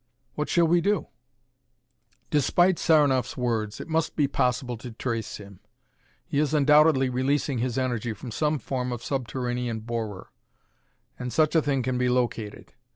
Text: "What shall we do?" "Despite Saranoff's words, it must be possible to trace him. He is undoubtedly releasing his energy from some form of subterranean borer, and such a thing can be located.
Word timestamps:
"What 0.33 0.49
shall 0.49 0.65
we 0.65 0.81
do?" 0.81 1.09
"Despite 2.31 2.79
Saranoff's 2.79 3.37
words, 3.37 3.79
it 3.79 3.87
must 3.87 4.15
be 4.15 4.27
possible 4.27 4.75
to 4.77 4.89
trace 4.91 5.37
him. 5.37 5.59
He 6.25 6.39
is 6.39 6.55
undoubtedly 6.55 7.07
releasing 7.07 7.59
his 7.59 7.77
energy 7.77 8.13
from 8.13 8.31
some 8.31 8.57
form 8.57 8.91
of 8.91 9.03
subterranean 9.03 9.81
borer, 9.81 10.31
and 11.19 11.31
such 11.31 11.53
a 11.53 11.61
thing 11.61 11.83
can 11.83 11.99
be 11.99 12.09
located. 12.09 12.73